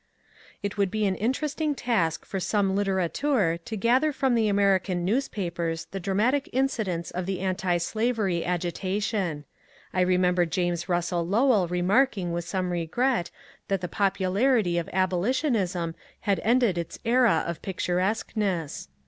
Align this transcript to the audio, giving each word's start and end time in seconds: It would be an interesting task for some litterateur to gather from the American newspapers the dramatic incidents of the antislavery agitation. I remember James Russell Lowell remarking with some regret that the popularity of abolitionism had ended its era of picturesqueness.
It 0.63 0.79
would 0.79 0.89
be 0.89 1.05
an 1.05 1.13
interesting 1.13 1.75
task 1.75 2.25
for 2.25 2.39
some 2.39 2.75
litterateur 2.75 3.59
to 3.63 3.75
gather 3.75 4.11
from 4.11 4.33
the 4.33 4.47
American 4.47 5.05
newspapers 5.05 5.85
the 5.91 5.99
dramatic 5.99 6.49
incidents 6.51 7.11
of 7.11 7.27
the 7.27 7.39
antislavery 7.43 8.43
agitation. 8.43 9.45
I 9.93 10.01
remember 10.01 10.47
James 10.47 10.89
Russell 10.89 11.27
Lowell 11.27 11.67
remarking 11.67 12.31
with 12.31 12.45
some 12.45 12.71
regret 12.71 13.29
that 13.67 13.81
the 13.81 13.87
popularity 13.87 14.79
of 14.79 14.89
abolitionism 14.91 15.93
had 16.21 16.39
ended 16.39 16.79
its 16.79 16.97
era 17.05 17.43
of 17.45 17.61
picturesqueness. 17.61 18.87